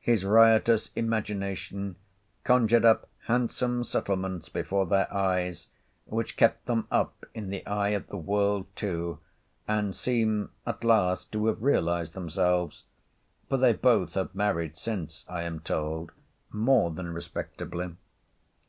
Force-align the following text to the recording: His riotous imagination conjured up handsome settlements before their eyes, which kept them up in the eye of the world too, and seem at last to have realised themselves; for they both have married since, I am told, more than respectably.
His 0.00 0.24
riotous 0.24 0.90
imagination 0.96 1.94
conjured 2.42 2.84
up 2.84 3.08
handsome 3.26 3.84
settlements 3.84 4.48
before 4.48 4.86
their 4.86 5.06
eyes, 5.14 5.68
which 6.04 6.36
kept 6.36 6.66
them 6.66 6.88
up 6.90 7.24
in 7.32 7.50
the 7.50 7.64
eye 7.64 7.90
of 7.90 8.08
the 8.08 8.16
world 8.16 8.66
too, 8.74 9.20
and 9.68 9.94
seem 9.94 10.50
at 10.66 10.82
last 10.82 11.30
to 11.30 11.46
have 11.46 11.62
realised 11.62 12.14
themselves; 12.14 12.86
for 13.48 13.56
they 13.56 13.72
both 13.72 14.14
have 14.14 14.34
married 14.34 14.76
since, 14.76 15.24
I 15.28 15.44
am 15.44 15.60
told, 15.60 16.10
more 16.50 16.90
than 16.90 17.10
respectably. 17.14 17.94